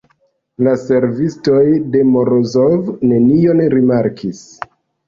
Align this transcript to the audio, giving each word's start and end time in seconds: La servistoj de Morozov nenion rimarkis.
La 0.67 0.71
servistoj 0.83 1.67
de 1.97 2.03
Morozov 2.17 2.83
nenion 3.13 3.67
rimarkis. 3.79 4.45